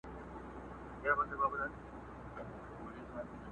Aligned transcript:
کرونا؛ 1.03 1.67